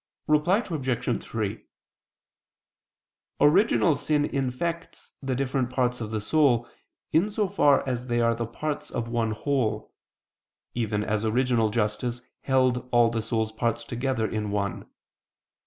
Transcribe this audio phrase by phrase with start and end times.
[0.25, 1.23] Reply Obj.
[1.23, 1.63] 3:
[3.39, 6.67] Original sin infects the different parts of the soul,
[7.13, 9.93] in so far as they are the parts of one whole;
[10.73, 14.87] even as original justice held all the soul's parts together in one.